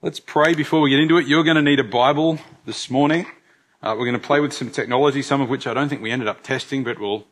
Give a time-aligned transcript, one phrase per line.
[0.00, 1.26] Let's pray before we get into it.
[1.26, 3.26] You're going to need a Bible this morning.
[3.82, 6.12] Uh, we're going to play with some technology, some of which I don't think we
[6.12, 7.26] ended up testing, but we'll,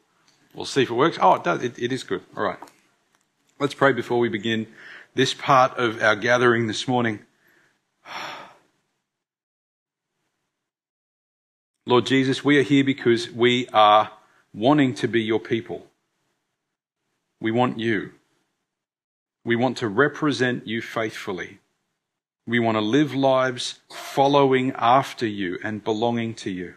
[0.52, 1.16] we'll see if it works.
[1.22, 1.62] Oh, it does.
[1.62, 2.22] It, it is good.
[2.36, 2.58] All right.
[3.60, 4.66] Let's pray before we begin
[5.14, 7.20] this part of our gathering this morning.
[11.86, 14.10] Lord Jesus, we are here because we are
[14.52, 15.86] wanting to be your people.
[17.40, 18.10] We want you.
[19.44, 21.60] We want to represent you faithfully.
[22.48, 26.74] We want to live lives following after you and belonging to you.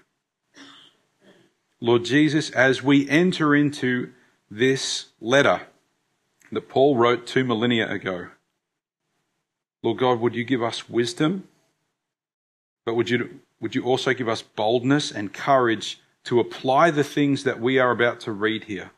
[1.79, 4.11] Lord Jesus, as we enter into
[4.49, 5.61] this letter
[6.51, 8.29] that Paul wrote two millennia ago,
[9.83, 11.47] Lord God, would you give us wisdom?
[12.83, 17.43] But would you, would you also give us boldness and courage to apply the things
[17.43, 18.89] that we are about to read here?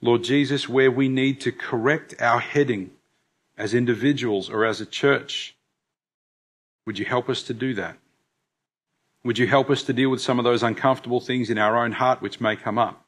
[0.00, 2.90] Lord Jesus, where we need to correct our heading
[3.56, 5.56] as individuals or as a church.
[6.86, 7.98] Would you help us to do that?
[9.24, 11.92] Would you help us to deal with some of those uncomfortable things in our own
[11.92, 13.04] heart which may come up?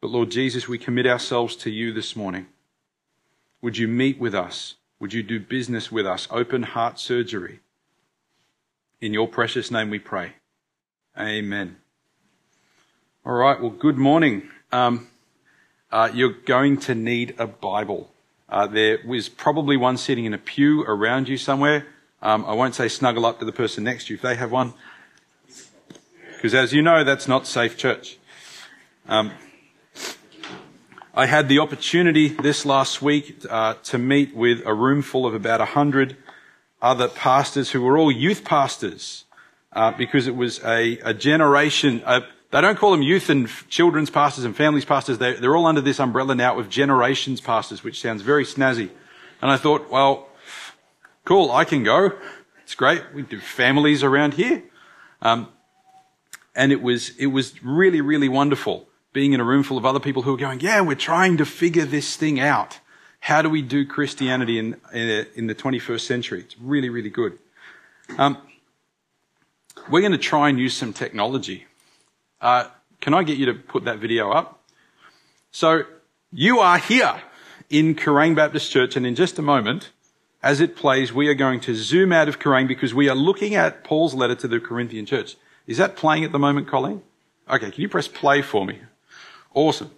[0.00, 2.46] But Lord Jesus, we commit ourselves to you this morning.
[3.62, 4.76] Would you meet with us?
[5.00, 6.28] Would you do business with us?
[6.30, 7.60] Open heart surgery.
[9.00, 10.34] In your precious name we pray.
[11.18, 11.76] Amen.
[13.24, 14.48] All right, well, good morning.
[14.70, 15.08] Um,
[15.90, 18.10] uh, you're going to need a Bible.
[18.48, 21.86] Uh, there was probably one sitting in a pew around you somewhere.
[22.22, 24.52] Um, I won't say snuggle up to the person next to you if they have
[24.52, 24.74] one.
[26.34, 28.18] Because as you know, that's not safe church.
[29.08, 29.32] Um,
[31.14, 35.34] I had the opportunity this last week uh, to meet with a room full of
[35.34, 36.16] about 100
[36.82, 39.24] other pastors who were all youth pastors
[39.72, 44.10] uh, because it was a, a generation, a, they don't call them youth and children's
[44.10, 45.18] pastors and families pastors.
[45.18, 48.90] They're, they're all under this umbrella now of generations pastors, which sounds very snazzy.
[49.42, 50.28] And I thought, well,
[51.24, 52.12] cool, I can go.
[52.62, 53.02] It's great.
[53.14, 54.62] We do families around here.
[55.22, 55.48] Um,
[56.54, 60.00] and it was, it was really, really wonderful being in a room full of other
[60.00, 62.80] people who are going, yeah, we're trying to figure this thing out.
[63.20, 66.40] How do we do Christianity in, in the 21st century?
[66.40, 67.38] It's really, really good.
[68.18, 68.38] Um,
[69.90, 71.66] we're going to try and use some technology.
[72.40, 72.68] Uh,
[73.00, 74.62] can I get you to put that video up?
[75.50, 75.84] So
[76.32, 77.22] you are here
[77.70, 79.90] in Kerang Baptist Church, and in just a moment,
[80.42, 83.54] as it plays, we are going to zoom out of Kerang because we are looking
[83.54, 85.36] at Paul's letter to the Corinthian church.
[85.66, 87.02] Is that playing at the moment, Colleen?
[87.48, 88.80] Okay, can you press play for me?
[89.54, 89.90] Awesome.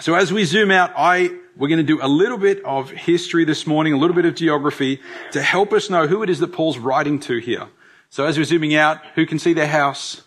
[0.00, 3.44] So as we zoom out, I, we're going to do a little bit of history
[3.44, 5.00] this morning, a little bit of geography
[5.32, 7.68] to help us know who it is that Paul's writing to here.
[8.10, 10.22] So as we're zooming out, who can see their house?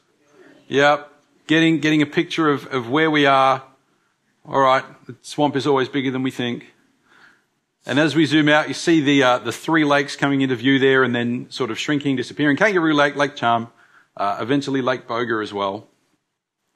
[0.67, 1.11] Yep
[1.47, 3.63] getting, getting a picture of, of where we are.
[4.47, 6.73] All right, the swamp is always bigger than we think.
[7.85, 10.79] And as we zoom out, you see the, uh, the three lakes coming into view
[10.79, 12.57] there and then sort of shrinking, disappearing.
[12.57, 13.67] Kangaroo Lake, Lake Charm,
[14.17, 15.87] uh, eventually Lake Boga as well.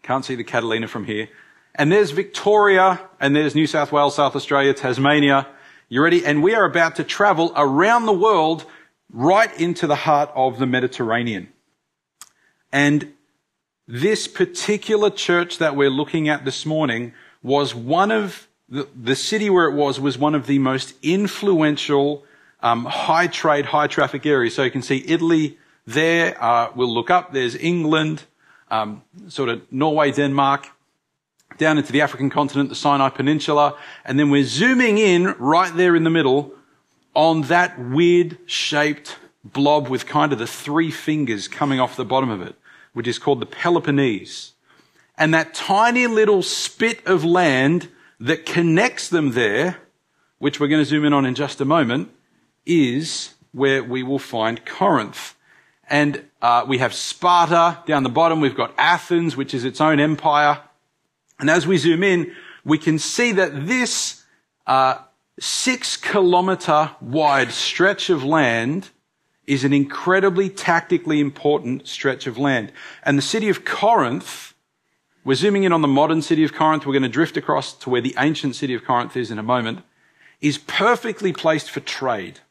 [0.03, 1.29] Can't see the Catalina from here.
[1.75, 5.47] And there's Victoria, and there's New South Wales, South Australia, Tasmania.
[5.88, 6.25] You ready?
[6.25, 8.66] And we are about to travel around the world
[9.12, 11.50] right into the heart of the Mediterranean.
[12.72, 13.13] And
[13.91, 17.11] this particular church that we're looking at this morning
[17.41, 22.23] was one of the, the city where it was was one of the most influential
[22.61, 24.53] um, high trade, high traffic areas.
[24.53, 25.57] So you can see Italy
[25.88, 26.38] there.
[26.41, 27.33] Uh, we'll look up.
[27.33, 28.25] There's England,
[28.69, 30.67] um, sort of Norway, Denmark,
[31.57, 35.95] down into the African continent, the Sinai Peninsula, and then we're zooming in right there
[35.95, 36.53] in the middle
[37.16, 42.29] on that weird shaped blob with kind of the three fingers coming off the bottom
[42.29, 42.55] of it
[42.99, 44.51] which is called the Peloponnese.
[45.17, 47.87] And that tiny little spit of land
[48.19, 49.77] that connects them there,
[50.39, 52.11] which we're going to zoom in on in just a moment,
[52.65, 55.35] is where we will find Corinth.
[55.89, 58.41] And uh, we have Sparta down the bottom.
[58.41, 60.59] We've got Athens, which is its own empire.
[61.39, 62.35] And as we zoom in,
[62.66, 64.25] we can see that this
[64.67, 64.97] uh,
[65.39, 68.90] six kilometer wide stretch of land
[69.49, 72.72] is an incredibly tactically important stretch of land.
[73.01, 74.53] And the city of Corinth,
[75.23, 76.85] we're zooming in on the modern city of Corinth.
[76.85, 79.43] We're going to drift across to where the ancient city of Corinth is in a
[79.43, 79.81] moment,
[80.40, 82.41] is perfectly placed for trade.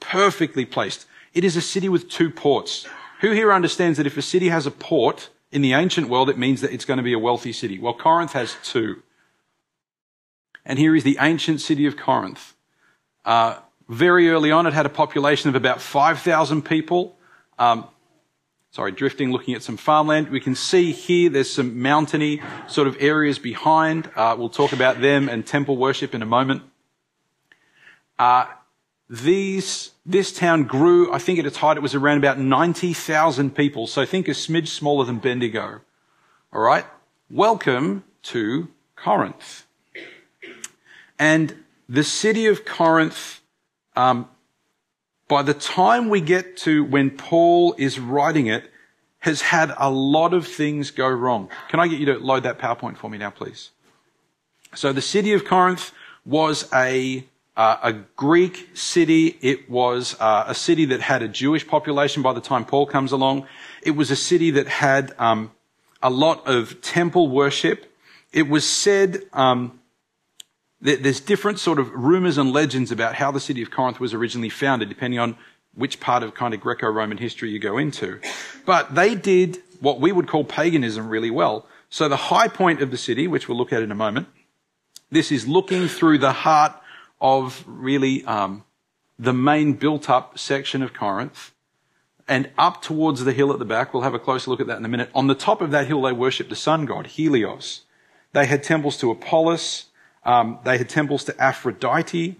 [0.00, 1.06] Perfectly placed.
[1.32, 2.86] It is a city with two ports.
[3.22, 6.36] Who here understands that if a city has a port in the ancient world, it
[6.36, 7.78] means that it's going to be a wealthy city?
[7.78, 9.02] Well, Corinth has two.
[10.62, 12.52] And here is the ancient city of Corinth.
[13.24, 17.16] Uh, very early on, it had a population of about 5,000 people.
[17.58, 17.86] Um,
[18.70, 20.28] sorry, drifting, looking at some farmland.
[20.28, 24.10] We can see here there's some mountainy sort of areas behind.
[24.14, 26.62] Uh, we'll talk about them and temple worship in a moment.
[28.18, 28.46] uh,
[29.10, 33.86] these, this town grew, I think at its height it was around about 90,000 people.
[33.86, 35.80] So think a smidge smaller than Bendigo.
[36.52, 36.84] All right?
[37.30, 39.66] Welcome to Corinth.
[41.18, 43.40] And the city of Corinth,
[43.98, 44.28] um,
[45.26, 48.70] by the time we get to when Paul is writing it,
[49.18, 51.50] has had a lot of things go wrong.
[51.68, 53.72] Can I get you to load that PowerPoint for me now, please?
[54.74, 55.90] So the city of Corinth
[56.24, 59.36] was a uh, a Greek city.
[59.40, 63.10] It was uh, a city that had a Jewish population by the time Paul comes
[63.10, 63.48] along.
[63.82, 65.50] It was a city that had um,
[66.00, 67.92] a lot of temple worship.
[68.32, 69.80] It was said um,
[70.80, 74.48] there's different sort of rumors and legends about how the city of Corinth was originally
[74.48, 75.36] founded, depending on
[75.74, 78.20] which part of kind of Greco-Roman history you go into.
[78.64, 81.66] But they did what we would call paganism really well.
[81.90, 84.28] So the high point of the city, which we'll look at in a moment,
[85.10, 86.74] this is looking through the heart
[87.20, 88.64] of really um,
[89.18, 91.52] the main built up section of Corinth
[92.28, 93.94] and up towards the hill at the back.
[93.94, 95.10] We'll have a closer look at that in a minute.
[95.14, 97.82] On the top of that hill, they worshipped the sun god, Helios.
[98.32, 99.86] They had temples to Apollos.
[100.28, 102.36] Um, they had temples to Aphrodite.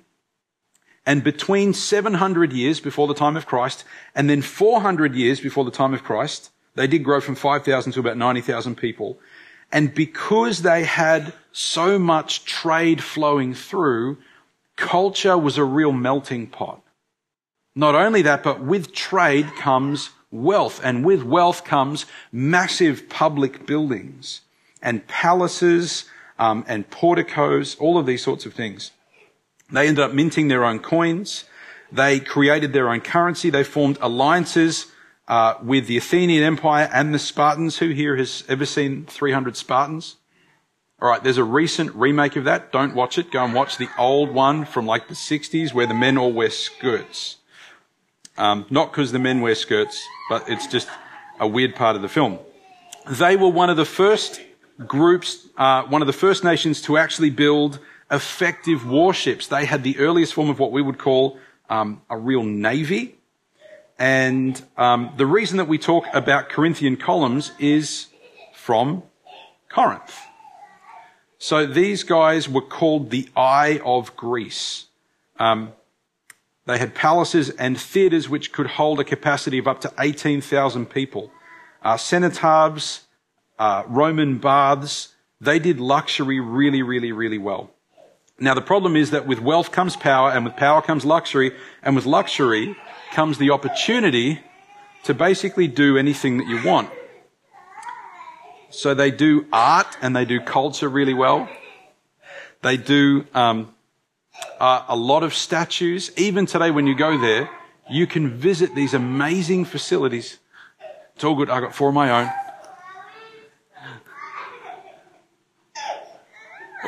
[1.06, 5.70] And between 700 years before the time of Christ and then 400 years before the
[5.70, 9.18] time of Christ, they did grow from 5,000 to about 90,000 people.
[9.72, 14.18] And because they had so much trade flowing through,
[14.76, 16.82] culture was a real melting pot.
[17.74, 24.42] Not only that, but with trade comes wealth, and with wealth comes massive public buildings
[24.82, 26.04] and palaces
[26.38, 28.92] um, and porticos, all of these sorts of things.
[29.70, 31.44] They ended up minting their own coins.
[31.92, 33.50] They created their own currency.
[33.50, 34.86] They formed alliances
[35.26, 37.78] uh, with the Athenian Empire and the Spartans.
[37.78, 40.16] Who here has ever seen 300 Spartans?
[41.00, 42.72] All right, there's a recent remake of that.
[42.72, 43.30] Don't watch it.
[43.30, 46.50] Go and watch the old one from like the 60s where the men all wear
[46.50, 47.36] skirts.
[48.36, 50.88] Um, not because the men wear skirts, but it's just
[51.38, 52.38] a weird part of the film.
[53.08, 54.40] They were one of the first
[54.86, 57.78] groups, uh, one of the first nations to actually build
[58.10, 59.46] effective warships.
[59.46, 61.38] They had the earliest form of what we would call
[61.68, 63.16] um, a real navy.
[63.98, 68.06] And um, the reason that we talk about Corinthian columns is
[68.54, 69.02] from
[69.68, 70.16] Corinth.
[71.38, 74.86] So these guys were called the Eye of Greece.
[75.38, 75.72] Um,
[76.66, 81.30] they had palaces and theatres which could hold a capacity of up to 18,000 people.
[81.82, 83.04] Uh, cenotaphs,
[83.58, 87.70] uh, Roman baths, they did luxury really, really, really well.
[88.40, 91.52] Now the problem is that with wealth comes power, and with power comes luxury,
[91.82, 92.76] and with luxury
[93.12, 94.40] comes the opportunity
[95.04, 96.90] to basically do anything that you want.
[98.70, 101.48] So they do art and they do culture really well.
[102.62, 103.74] They do um,
[104.60, 106.10] uh, a lot of statues.
[106.16, 107.48] Even today, when you go there,
[107.88, 110.38] you can visit these amazing facilities.
[111.14, 111.50] It's all good.
[111.50, 112.30] I got four of my own.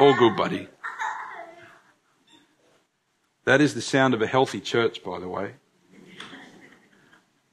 [0.00, 0.67] All good, buddy.
[3.44, 5.56] That is the sound of a healthy church, by the way.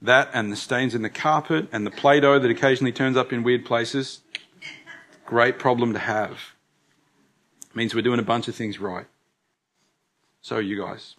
[0.01, 3.33] That and the stains in the carpet and the Play Doh that occasionally turns up
[3.33, 4.21] in weird places.
[5.25, 6.39] Great problem to have.
[7.75, 9.07] means we're doing a bunch of things right.
[10.39, 11.17] So, you guys.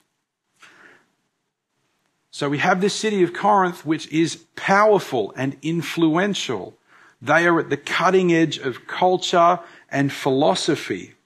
[2.30, 6.78] So, we have this city of Corinth, which is powerful and influential.
[7.20, 9.60] They are at the cutting edge of culture
[9.90, 11.16] and philosophy.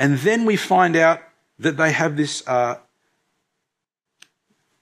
[0.00, 1.20] And then we find out
[1.58, 2.78] that they have this uh,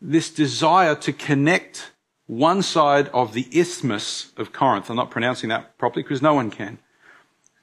[0.01, 1.91] this desire to connect
[2.29, 4.89] one side of the isthmus of Corinth.
[4.89, 6.79] I'm not pronouncing that properly because no one can.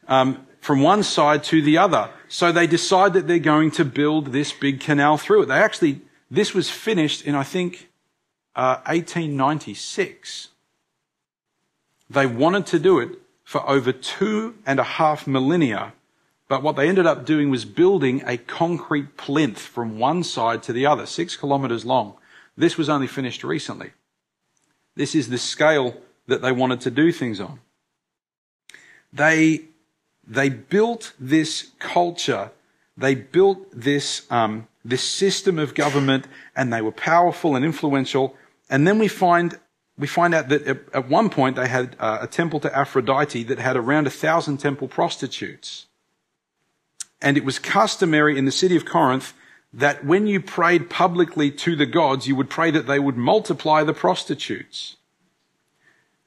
[0.09, 2.09] Um, from one side to the other.
[2.27, 5.45] So they decide that they're going to build this big canal through it.
[5.45, 7.89] They actually, this was finished in, I think,
[8.53, 10.49] uh, 1896.
[12.09, 13.11] They wanted to do it
[13.45, 15.93] for over two and a half millennia.
[16.47, 20.73] But what they ended up doing was building a concrete plinth from one side to
[20.73, 22.15] the other, six kilometers long.
[22.55, 23.91] This was only finished recently.
[24.95, 25.97] This is the scale
[26.27, 27.59] that they wanted to do things on.
[29.11, 29.65] They,
[30.27, 32.51] they built this culture,
[32.95, 38.35] they built this, um, this system of government, and they were powerful and influential.
[38.69, 39.59] And then we find,
[39.97, 43.59] we find out that at one point they had uh, a temple to Aphrodite that
[43.59, 45.87] had around a thousand temple prostitutes.
[47.21, 49.33] And it was customary in the city of Corinth
[49.73, 53.83] that when you prayed publicly to the gods, you would pray that they would multiply
[53.83, 54.95] the prostitutes.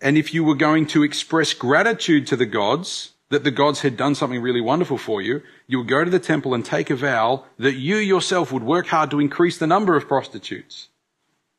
[0.01, 3.97] And if you were going to express gratitude to the gods, that the gods had
[3.97, 6.97] done something really wonderful for you, you would go to the temple and take a
[6.97, 10.89] vow that you yourself would work hard to increase the number of prostitutes.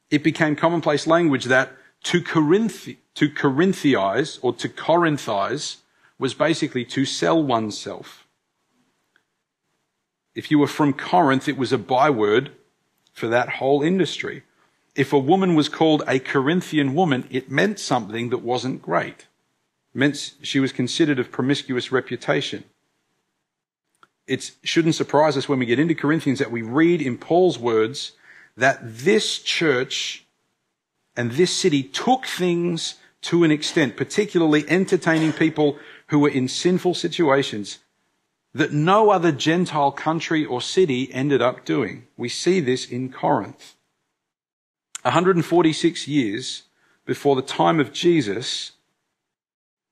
[0.09, 5.77] It became commonplace language that to, Corinth, to Corinthize or to Corinthize
[6.17, 8.25] was basically to sell oneself.
[10.39, 12.51] If you were from Corinth, it was a byword
[13.11, 14.43] for that whole industry.
[14.95, 19.27] If a woman was called a Corinthian woman, it meant something that wasn't great
[19.93, 22.63] meant she was considered of promiscuous reputation.
[24.27, 28.13] It shouldn't surprise us when we get into Corinthians that we read in Paul's words
[28.55, 30.25] that this church
[31.17, 35.77] and this city took things to an extent, particularly entertaining people
[36.07, 37.79] who were in sinful situations,
[38.53, 42.07] that no other Gentile country or city ended up doing.
[42.17, 43.75] We see this in Corinth.
[45.03, 46.63] 146 years
[47.05, 48.73] before the time of Jesus,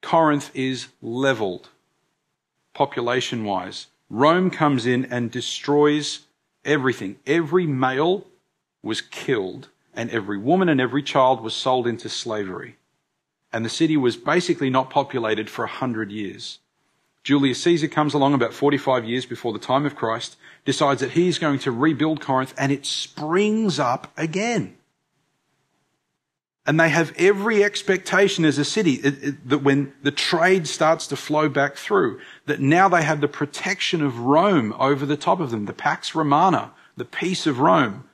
[0.01, 1.69] Corinth is leveled
[2.73, 3.87] population wise.
[4.09, 6.27] Rome comes in and destroys
[6.63, 7.17] everything.
[7.25, 8.27] Every male
[8.83, 12.77] was killed, and every woman and every child was sold into slavery.
[13.51, 16.59] And the city was basically not populated for a hundred years.
[17.27, 21.37] Julius Caesar comes along about 45 years before the time of Christ, decides that he's
[21.37, 24.77] going to rebuild Corinth, and it springs up again.
[26.65, 31.05] And they have every expectation as a city it, it, that when the trade starts
[31.07, 35.41] to flow back through, that now they have the protection of Rome over the top
[35.41, 38.07] of them, the Pax Romana, the peace of Rome.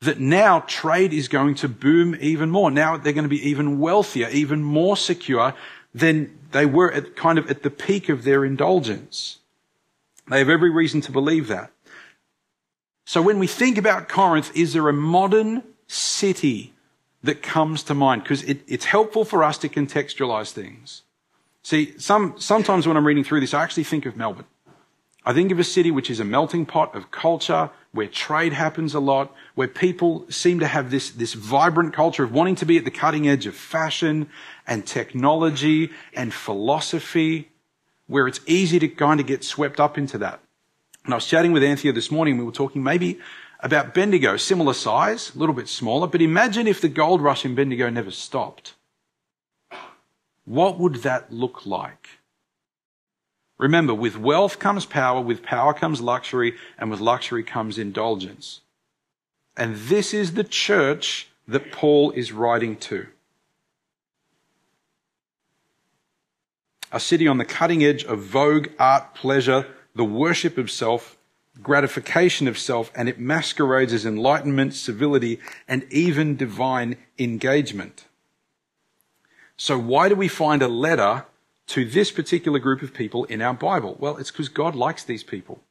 [0.00, 2.72] That now trade is going to boom even more.
[2.72, 5.54] Now they're going to be even wealthier, even more secure
[5.94, 9.40] than they were at kind of at the peak of their indulgence.
[10.30, 11.70] They have every reason to believe that.
[13.04, 16.72] So when we think about Corinth, is there a modern city
[17.24, 21.02] that comes to mind because it, it's helpful for us to contextualize things.
[21.62, 24.46] See, some, sometimes when I'm reading through this, I actually think of Melbourne.
[25.24, 28.92] I think of a city which is a melting pot of culture, where trade happens
[28.92, 32.76] a lot, where people seem to have this, this vibrant culture of wanting to be
[32.76, 34.28] at the cutting edge of fashion
[34.66, 37.50] and technology and philosophy,
[38.08, 40.40] where it's easy to kind of get swept up into that.
[41.04, 43.20] And I was chatting with Anthea this morning, we were talking maybe
[43.60, 47.54] about Bendigo, similar size, a little bit smaller, but imagine if the gold rush in
[47.54, 48.74] Bendigo never stopped.
[50.44, 52.08] What would that look like?
[53.64, 58.60] Remember, with wealth comes power, with power comes luxury, and with luxury comes indulgence.
[59.56, 63.06] And this is the church that Paul is writing to.
[66.92, 71.16] A city on the cutting edge of vogue, art, pleasure, the worship of self,
[71.62, 78.04] gratification of self, and it masquerades as enlightenment, civility, and even divine engagement.
[79.56, 81.24] So why do we find a letter
[81.68, 83.96] to this particular group of people in our Bible?
[83.98, 85.62] Well, it's because God likes these people.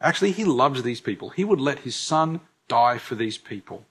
[0.00, 1.30] Actually, He loves these people.
[1.30, 3.84] He would let His Son die for these people.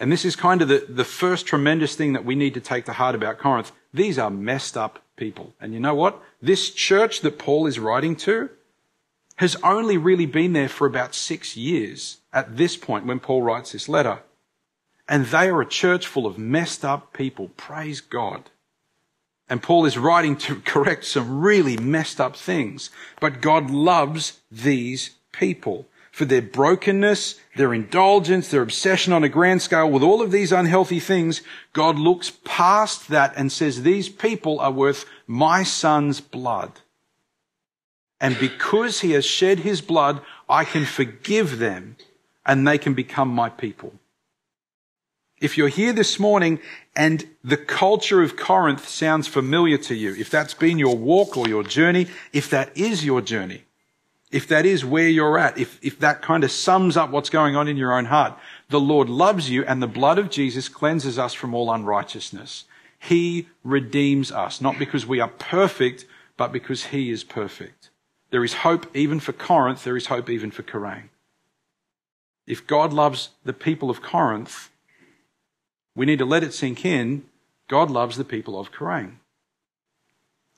[0.00, 2.86] And this is kind of the, the first tremendous thing that we need to take
[2.86, 3.72] to heart about Corinth.
[3.94, 5.54] These are messed up people.
[5.60, 6.20] And you know what?
[6.40, 8.50] This church that Paul is writing to,
[9.36, 13.72] has only really been there for about six years at this point when Paul writes
[13.72, 14.20] this letter.
[15.08, 17.48] And they are a church full of messed up people.
[17.56, 18.50] Praise God.
[19.52, 22.88] And Paul is writing to correct some really messed up things.
[23.20, 29.60] But God loves these people for their brokenness, their indulgence, their obsession on a grand
[29.60, 31.42] scale with all of these unhealthy things.
[31.74, 36.80] God looks past that and says, these people are worth my son's blood.
[38.22, 41.96] And because he has shed his blood, I can forgive them
[42.46, 43.92] and they can become my people.
[45.42, 46.60] If you're here this morning
[46.94, 51.48] and the culture of Corinth sounds familiar to you, if that's been your walk or
[51.48, 53.64] your journey, if that is your journey,
[54.30, 57.56] if that is where you're at, if, if that kind of sums up what's going
[57.56, 61.18] on in your own heart, the Lord loves you and the blood of Jesus cleanses
[61.18, 62.64] us from all unrighteousness.
[63.00, 66.06] He redeems us, not because we are perfect,
[66.36, 67.90] but because He is perfect.
[68.30, 71.08] There is hope even for Corinth, there is hope even for Kerang.
[72.46, 74.68] If God loves the people of Corinth,
[75.94, 77.24] we need to let it sink in.
[77.68, 79.16] God loves the people of Kerang.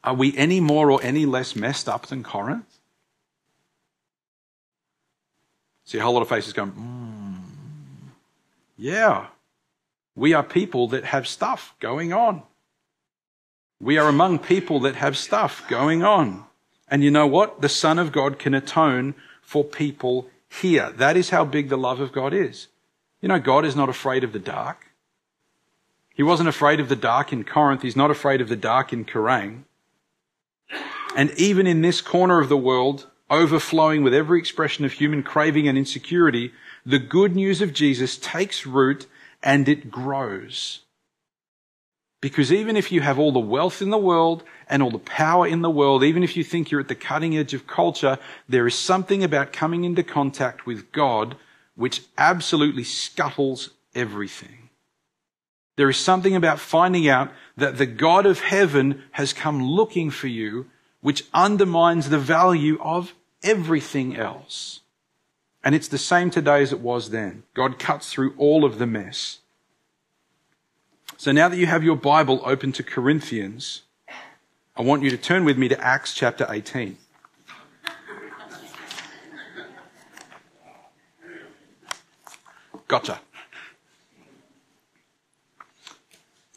[0.02, 2.78] Are we any more or any less messed up than Corinth?
[5.84, 7.40] See a whole lot of faces going, mm,
[8.76, 9.28] yeah.
[10.16, 12.42] We are people that have stuff going on.
[13.80, 16.44] We are among people that have stuff going on.
[16.88, 17.60] And you know what?
[17.60, 20.90] The Son of God can atone for people here.
[20.90, 22.68] That is how big the love of God is.
[23.20, 24.83] You know, God is not afraid of the dark.
[26.14, 27.82] He wasn't afraid of the dark in Corinth.
[27.82, 29.64] He's not afraid of the dark in Kerang.
[31.16, 35.68] And even in this corner of the world, overflowing with every expression of human craving
[35.68, 36.52] and insecurity,
[36.86, 39.06] the good news of Jesus takes root
[39.42, 40.80] and it grows.
[42.20, 45.46] Because even if you have all the wealth in the world and all the power
[45.46, 48.18] in the world, even if you think you're at the cutting edge of culture,
[48.48, 51.36] there is something about coming into contact with God
[51.74, 54.63] which absolutely scuttles everything.
[55.76, 60.28] There is something about finding out that the God of heaven has come looking for
[60.28, 60.66] you,
[61.00, 64.80] which undermines the value of everything else.
[65.64, 67.42] And it's the same today as it was then.
[67.54, 69.38] God cuts through all of the mess.
[71.16, 73.82] So now that you have your Bible open to Corinthians,
[74.76, 76.98] I want you to turn with me to Acts chapter 18.
[82.86, 83.20] Gotcha.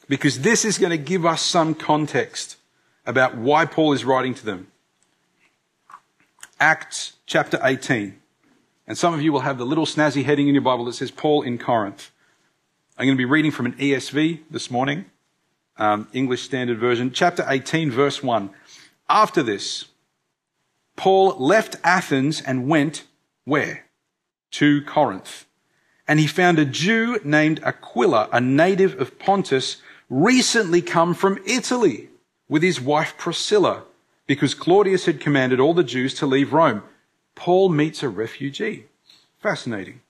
[0.07, 2.57] Because this is going to give us some context
[3.05, 4.67] about why Paul is writing to them.
[6.59, 8.19] Acts chapter 18.
[8.87, 11.11] And some of you will have the little snazzy heading in your Bible that says
[11.11, 12.11] Paul in Corinth.
[12.97, 15.05] I'm going to be reading from an ESV this morning,
[15.77, 18.49] um, English Standard Version, chapter 18, verse 1.
[19.09, 19.85] After this,
[20.95, 23.03] Paul left Athens and went
[23.45, 23.85] where?
[24.51, 25.45] To Corinth.
[26.07, 29.77] And he found a Jew named Aquila, a native of Pontus,
[30.09, 32.09] recently come from Italy
[32.47, 33.83] with his wife Priscilla
[34.25, 36.83] because Claudius had commanded all the Jews to leave Rome.
[37.35, 38.85] Paul meets a refugee.
[39.39, 40.01] Fascinating.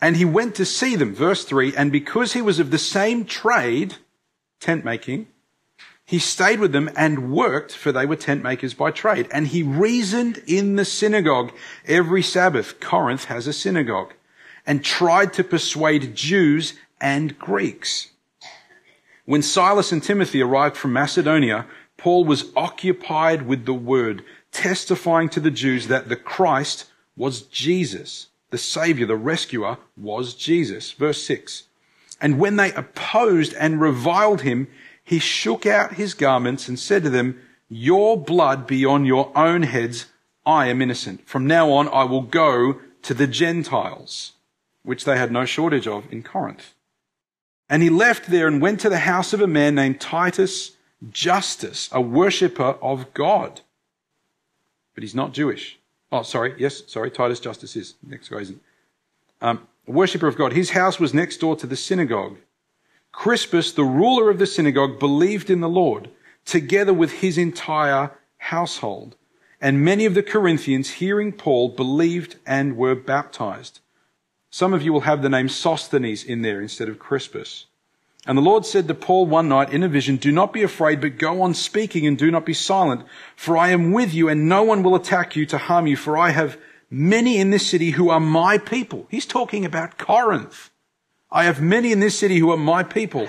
[0.00, 3.24] And he went to see them, verse 3, and because he was of the same
[3.24, 3.96] trade,
[4.60, 5.28] tent making,
[6.06, 9.28] he stayed with them and worked, for they were tent makers by trade.
[9.32, 11.52] And he reasoned in the synagogue
[11.86, 12.78] every Sabbath.
[12.80, 14.12] Corinth has a synagogue.
[14.66, 18.10] And tried to persuade Jews and Greeks.
[19.26, 21.66] When Silas and Timothy arrived from Macedonia,
[21.96, 28.28] Paul was occupied with the word, testifying to the Jews that the Christ was Jesus.
[28.50, 30.92] The Savior, the rescuer, was Jesus.
[30.92, 31.64] Verse 6.
[32.20, 34.68] And when they opposed and reviled him,
[35.02, 39.62] he shook out his garments and said to them, Your blood be on your own
[39.62, 40.06] heads.
[40.46, 41.26] I am innocent.
[41.26, 44.32] From now on, I will go to the Gentiles,
[44.82, 46.74] which they had no shortage of in Corinth.
[47.68, 50.72] And he left there and went to the house of a man named Titus
[51.10, 53.60] Justus, a worshipper of God.
[54.94, 55.78] But he's not Jewish.
[56.12, 56.54] Oh, sorry.
[56.58, 57.10] Yes, sorry.
[57.10, 57.94] Titus Justus is.
[58.02, 58.62] Next guy isn't.
[59.40, 60.52] Um, a worshipper of God.
[60.52, 62.36] His house was next door to the synagogue.
[63.12, 66.10] Crispus, the ruler of the synagogue, believed in the Lord,
[66.44, 69.16] together with his entire household.
[69.60, 73.80] And many of the Corinthians, hearing Paul, believed and were baptized.
[74.54, 77.66] Some of you will have the name Sosthenes in there instead of Crispus.
[78.24, 81.00] And the Lord said to Paul one night in a vision, Do not be afraid,
[81.00, 83.02] but go on speaking and do not be silent,
[83.34, 86.16] for I am with you and no one will attack you to harm you, for
[86.16, 86.56] I have
[86.88, 89.08] many in this city who are my people.
[89.10, 90.70] He's talking about Corinth.
[91.32, 93.26] I have many in this city who are my people.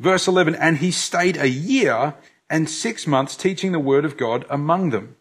[0.00, 2.14] Verse 11, and he stayed a year
[2.48, 5.16] and six months teaching the word of God among them.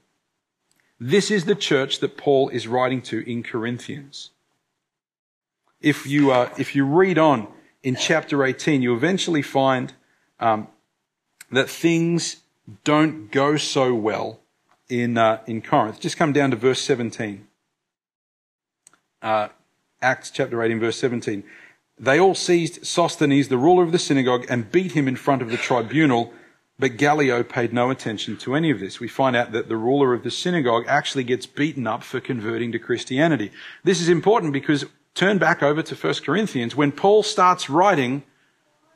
[1.01, 4.31] This is the church that Paul is writing to in Corinthians.
[5.81, 7.47] If you, uh, if you read on,
[7.83, 9.93] in chapter 18, you eventually find
[10.39, 10.67] um,
[11.51, 12.37] that things
[12.83, 14.39] don't go so well
[14.89, 15.99] in, uh, in Corinth.
[15.99, 17.47] Just come down to verse 17.
[19.21, 19.47] Uh,
[20.01, 21.43] Acts chapter 18, verse 17.
[21.99, 25.49] They all seized Sosthenes, the ruler of the synagogue, and beat him in front of
[25.49, 26.31] the tribunal,
[26.77, 28.99] but Gallio paid no attention to any of this.
[28.99, 32.71] We find out that the ruler of the synagogue actually gets beaten up for converting
[32.73, 33.51] to Christianity.
[33.83, 34.85] This is important because
[35.17, 36.75] turn back over to 1 Corinthians.
[36.75, 38.23] When Paul starts writing,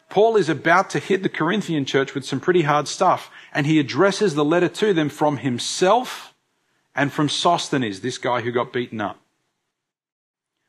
[0.09, 3.79] Paul is about to hit the Corinthian church with some pretty hard stuff, and he
[3.79, 6.33] addresses the letter to them from himself
[6.93, 9.19] and from Sosthenes, this guy who got beaten up.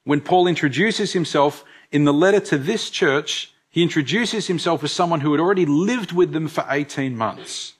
[0.05, 5.21] When Paul introduces himself in the letter to this church, he introduces himself as someone
[5.21, 7.75] who had already lived with them for 18 months,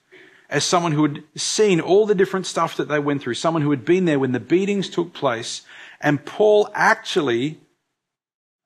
[0.49, 3.71] as someone who had seen all the different stuff that they went through, someone who
[3.71, 5.63] had been there when the beatings took place,
[6.01, 7.59] and Paul actually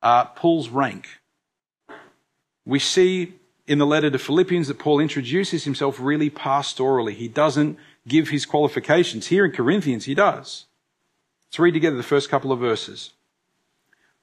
[0.02, 1.06] uh, Paul's rank.
[2.64, 3.34] We see
[3.66, 7.14] in the letter to Philippians that Paul introduces himself really pastorally.
[7.14, 9.26] He doesn't give his qualifications.
[9.26, 10.66] Here in Corinthians, he does.
[11.46, 13.12] Let's read together the first couple of verses.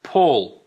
[0.04, 0.64] Paul,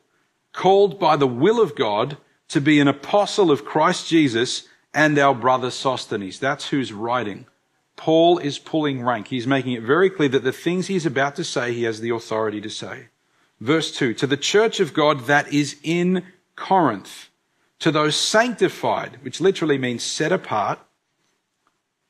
[0.52, 2.16] called by the will of God
[2.48, 6.38] to be an apostle of Christ Jesus and our brother Sosthenes.
[6.38, 7.46] That's who's writing.
[7.96, 9.28] Paul is pulling rank.
[9.28, 12.10] He's making it very clear that the things he's about to say, he has the
[12.10, 13.08] authority to say.
[13.60, 16.24] Verse 2 To the church of God that is in
[16.56, 17.28] Corinth,
[17.80, 20.78] to those sanctified, which literally means set apart,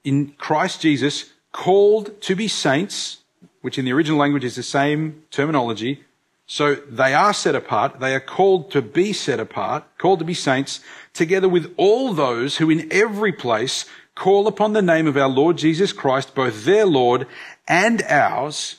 [0.04, 3.18] in Christ Jesus, called to be saints,
[3.60, 6.04] which in the original language is the same terminology.
[6.46, 8.00] So they are set apart.
[8.00, 10.80] They are called to be set apart, called to be saints,
[11.12, 13.84] together with all those who in every place
[14.14, 17.26] call upon the name of our Lord Jesus Christ, both their Lord
[17.68, 18.76] and ours.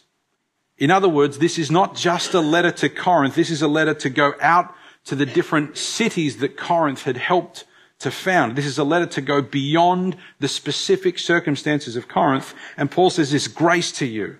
[0.79, 3.35] In other words, this is not just a letter to Corinth.
[3.35, 4.73] This is a letter to go out
[5.05, 7.65] to the different cities that Corinth had helped
[7.99, 8.55] to found.
[8.55, 12.53] This is a letter to go beyond the specific circumstances of Corinth.
[12.77, 14.39] And Paul says this grace to you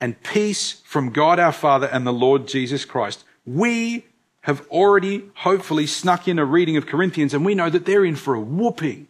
[0.00, 3.22] and peace from God our Father and the Lord Jesus Christ.
[3.46, 4.06] We
[4.40, 8.16] have already hopefully snuck in a reading of Corinthians and we know that they're in
[8.16, 9.06] for a whooping.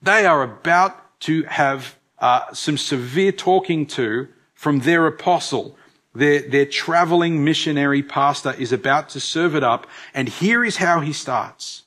[0.00, 4.28] They are about to have uh, some severe talking to
[4.60, 5.74] from their apostle.
[6.14, 9.86] Their, their traveling missionary pastor is about to serve it up.
[10.12, 11.84] And here is how he starts.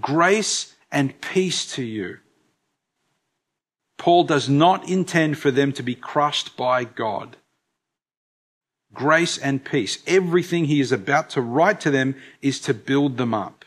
[0.00, 2.18] Grace and peace to you.
[3.98, 7.36] Paul does not intend for them to be crushed by God.
[8.92, 10.02] Grace and peace.
[10.08, 13.64] Everything he is about to write to them is to build them up.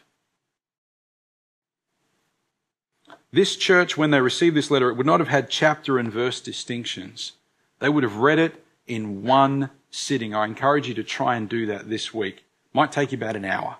[3.31, 6.41] This church, when they received this letter, it would not have had chapter and verse
[6.41, 7.31] distinctions.
[7.79, 10.33] They would have read it in one sitting.
[10.33, 12.45] I encourage you to try and do that this week.
[12.73, 13.77] Might take you about an hour.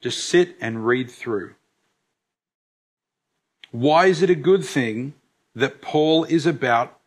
[0.00, 1.54] Just sit and read through.
[3.70, 5.14] Why is it a good thing
[5.54, 6.98] that Paul is about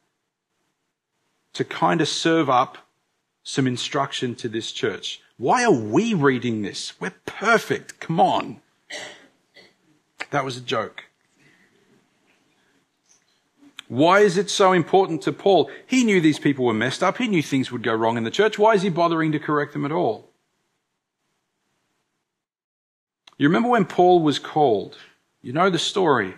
[1.54, 2.78] to kind of serve up
[3.44, 5.22] some instruction to this church?
[5.38, 7.00] Why are we reading this?
[7.00, 8.00] We're perfect.
[8.00, 8.62] Come on.
[10.30, 11.06] That was a joke.
[13.92, 15.70] Why is it so important to Paul?
[15.86, 17.18] He knew these people were messed up.
[17.18, 18.58] He knew things would go wrong in the church.
[18.58, 20.30] Why is he bothering to correct them at all?
[23.38, 24.98] You remember when Paul was called?
[25.42, 26.36] You know the story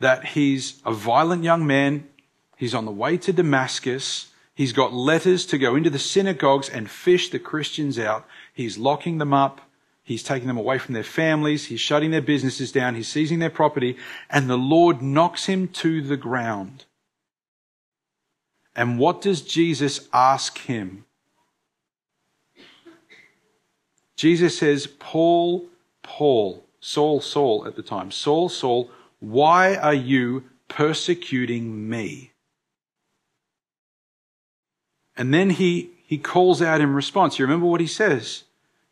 [0.00, 2.06] that he's a violent young man.
[2.58, 4.26] He's on the way to Damascus.
[4.54, 8.26] He's got letters to go into the synagogues and fish the Christians out.
[8.52, 9.62] He's locking them up.
[10.10, 11.66] He's taking them away from their families.
[11.66, 12.96] He's shutting their businesses down.
[12.96, 13.96] He's seizing their property.
[14.28, 16.84] And the Lord knocks him to the ground.
[18.74, 21.04] And what does Jesus ask him?
[24.16, 25.66] Jesus says, Paul,
[26.02, 32.32] Paul, Saul, Saul at the time, Saul, Saul, why are you persecuting me?
[35.16, 37.38] And then he, he calls out in response.
[37.38, 38.42] You remember what he says?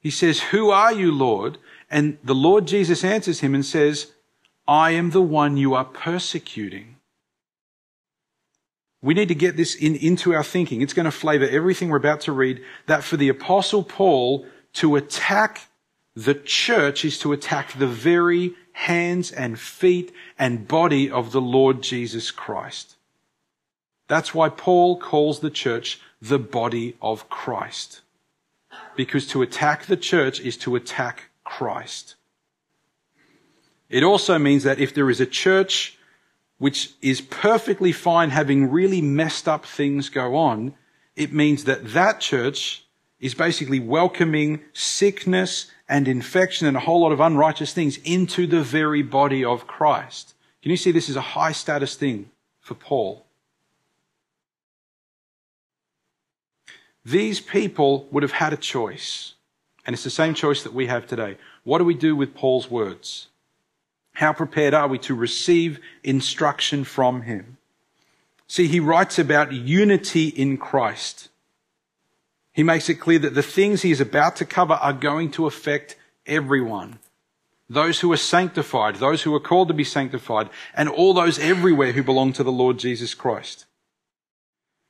[0.01, 1.59] He says, Who are you, Lord?
[1.91, 4.13] And the Lord Jesus answers him and says,
[4.67, 6.97] I am the one you are persecuting.
[9.01, 10.83] We need to get this in, into our thinking.
[10.83, 12.63] It's going to flavor everything we're about to read.
[12.87, 15.69] That for the apostle Paul to attack
[16.15, 21.81] the church is to attack the very hands and feet and body of the Lord
[21.81, 22.97] Jesus Christ.
[24.09, 28.01] That's why Paul calls the church the body of Christ.
[28.99, 32.17] Because to attack the church is to attack Christ.
[33.89, 35.97] It also means that if there is a church
[36.59, 40.75] which is perfectly fine having really messed up things go on,
[41.15, 42.87] it means that that church
[43.21, 48.63] is basically welcoming sickness and infection and a whole lot of unrighteous things into the
[48.63, 50.35] very body of Christ.
[50.61, 53.28] Can you see this is a high status thing for Paul?
[57.11, 59.35] These people would have had a choice.
[59.87, 61.39] And it's the same choice that we have today.
[61.65, 63.29] What do we do with Paul's words?
[64.13, 67.57] How prepared are we to receive instruction from him?
[68.47, 71.31] See, he writes about unity in Christ.
[72.53, 75.47] He makes it clear that the things he is about to cover are going to
[75.47, 76.99] affect everyone.
[77.71, 81.93] Those who are sanctified, those who are called to be sanctified, and all those everywhere
[81.93, 83.65] who belong to the Lord Jesus Christ.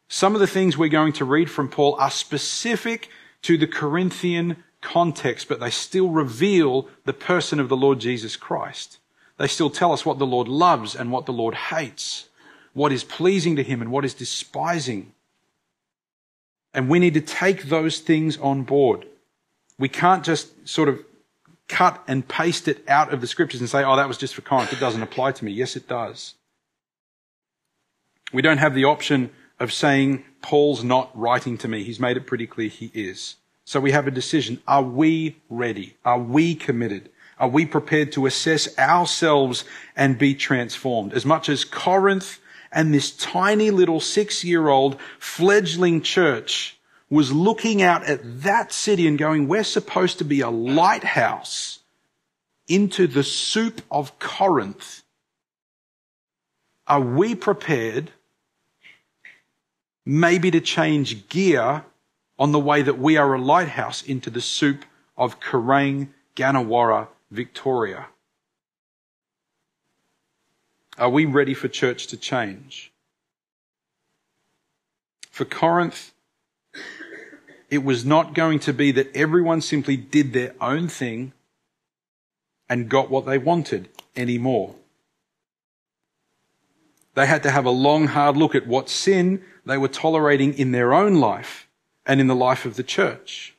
[0.08, 3.10] Some of the things we're going to read from Paul are specific
[3.42, 8.98] to the Corinthian context, but they still reveal the person of the Lord Jesus Christ.
[9.36, 12.28] They still tell us what the Lord loves and what the Lord hates,
[12.72, 15.12] what is pleasing to him and what is despising.
[16.74, 19.06] And we need to take those things on board.
[19.78, 21.00] We can't just sort of
[21.68, 24.42] cut and paste it out of the scriptures and say, oh, that was just for
[24.42, 24.72] Corinth.
[24.72, 25.52] It doesn't apply to me.
[25.52, 26.34] Yes, it does.
[28.32, 31.82] We don't have the option of saying, Paul's not writing to me.
[31.84, 33.36] He's made it pretty clear he is.
[33.64, 34.62] So we have a decision.
[34.66, 35.96] Are we ready?
[36.04, 37.10] Are we committed?
[37.38, 41.12] Are we prepared to assess ourselves and be transformed?
[41.12, 42.40] As much as Corinth
[42.72, 46.78] and this tiny little six year old fledgling church
[47.10, 51.78] was looking out at that city and going, we're supposed to be a lighthouse
[52.66, 55.02] into the soup of Corinth.
[56.86, 58.10] Are we prepared
[60.08, 61.84] maybe to change gear
[62.38, 64.86] on the way that we are a lighthouse into the soup
[65.18, 68.06] of Kerang, Gannawarra, Victoria?
[70.96, 72.90] Are we ready for church to change?
[75.30, 76.12] For Corinth,
[77.68, 81.34] it was not going to be that everyone simply did their own thing
[82.66, 84.74] and got what they wanted anymore.
[87.18, 90.70] They had to have a long, hard look at what sin they were tolerating in
[90.70, 91.66] their own life
[92.06, 93.56] and in the life of the church.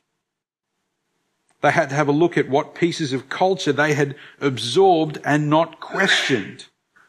[1.60, 5.50] They had to have a look at what pieces of culture they had absorbed and
[5.50, 6.68] not questioned.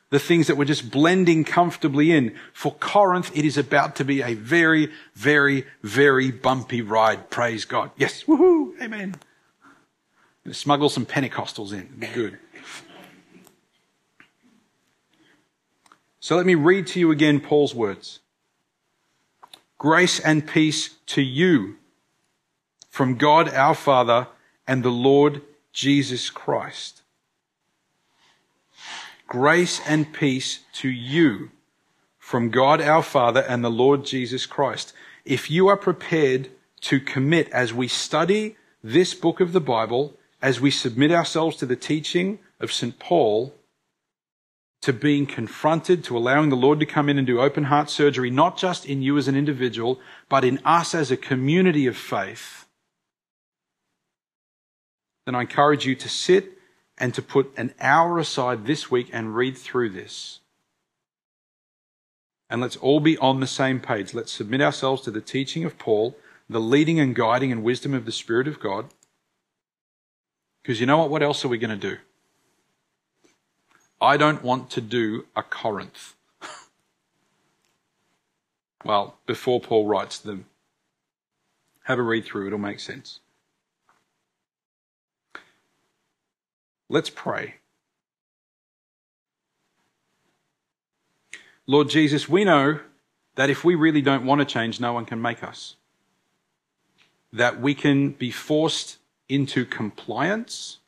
[0.09, 2.35] The things that were just blending comfortably in.
[2.51, 7.29] For Corinth, it is about to be a very, very, very bumpy ride.
[7.29, 7.91] Praise God.
[7.95, 8.25] Yes.
[8.25, 8.73] Woohoo.
[8.81, 9.15] Amen.
[10.51, 11.79] Smuggle some Pentecostals in.
[11.79, 12.39] It'd be good.
[16.21, 18.19] So let me read to you again Paul's words.
[19.79, 21.77] Grace and peace to you
[22.91, 24.27] from God our Father
[24.67, 25.41] and the Lord
[25.73, 27.01] Jesus Christ.
[29.25, 31.49] Grace and peace to you
[32.19, 34.93] from God our Father and the Lord Jesus Christ.
[35.25, 36.49] If you are prepared
[36.81, 41.65] to commit as we study this book of the Bible, as we submit ourselves to
[41.65, 42.99] the teaching of St.
[42.99, 43.55] Paul,
[44.81, 48.31] to being confronted, to allowing the Lord to come in and do open heart surgery,
[48.31, 52.65] not just in you as an individual, but in us as a community of faith,
[55.25, 56.57] then I encourage you to sit
[56.97, 60.39] and to put an hour aside this week and read through this.
[62.49, 64.13] And let's all be on the same page.
[64.13, 66.17] Let's submit ourselves to the teaching of Paul,
[66.49, 68.87] the leading and guiding and wisdom of the Spirit of God.
[70.61, 71.09] Because you know what?
[71.09, 71.97] What else are we going to do?
[74.01, 76.15] I don't want to do a Corinth.
[78.83, 80.45] well, before Paul writes them,
[81.83, 83.19] have a read through, it'll make sense.
[86.89, 87.55] Let's pray.
[91.67, 92.79] Lord Jesus, we know
[93.35, 95.75] that if we really don't want to change, no one can make us.
[97.31, 98.97] That we can be forced
[99.29, 100.79] into compliance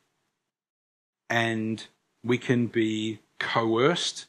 [1.29, 1.87] and
[2.23, 4.25] we can be coerced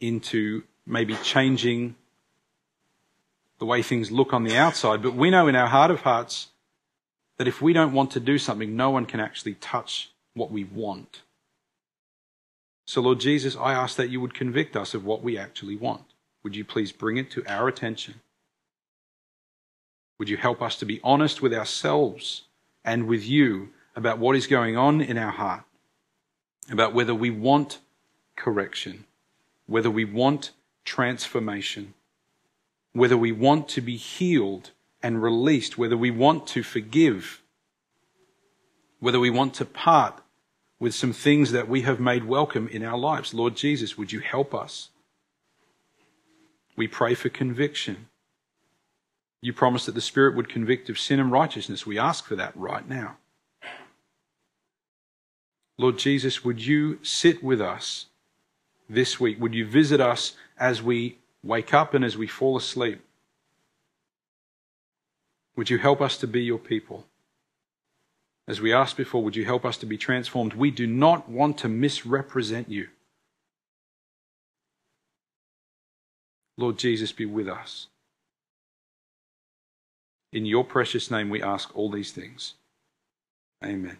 [0.00, 1.94] into maybe changing
[3.58, 5.02] the way things look on the outside.
[5.02, 6.48] But we know in our heart of hearts
[7.38, 10.64] that if we don't want to do something, no one can actually touch what we
[10.64, 11.22] want.
[12.84, 16.02] So, Lord Jesus, I ask that you would convict us of what we actually want.
[16.42, 18.20] Would you please bring it to our attention?
[20.18, 22.42] Would you help us to be honest with ourselves
[22.84, 25.62] and with you about what is going on in our heart?
[26.70, 27.78] About whether we want
[28.36, 29.04] correction,
[29.66, 30.50] whether we want
[30.84, 31.94] transformation,
[32.92, 34.70] whether we want to be healed
[35.02, 37.42] and released, whether we want to forgive,
[39.00, 40.22] whether we want to part
[40.78, 43.32] with some things that we have made welcome in our lives.
[43.32, 44.90] Lord Jesus, would you help us?
[46.76, 48.08] We pray for conviction.
[49.40, 51.86] You promised that the Spirit would convict of sin and righteousness.
[51.86, 53.16] We ask for that right now.
[55.82, 58.06] Lord Jesus, would you sit with us
[58.88, 59.40] this week?
[59.40, 63.00] Would you visit us as we wake up and as we fall asleep?
[65.56, 67.06] Would you help us to be your people?
[68.46, 70.54] As we asked before, would you help us to be transformed?
[70.54, 72.86] We do not want to misrepresent you.
[76.56, 77.88] Lord Jesus, be with us.
[80.32, 82.54] In your precious name, we ask all these things.
[83.64, 83.98] Amen.